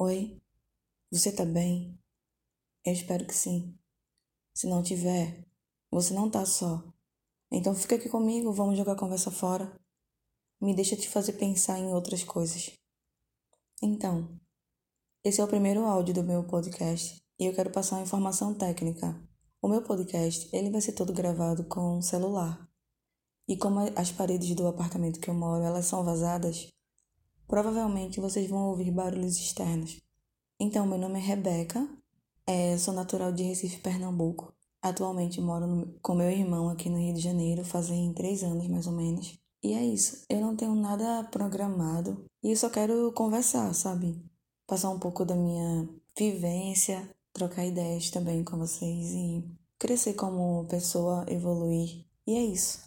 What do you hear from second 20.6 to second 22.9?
vai ser todo gravado com celular.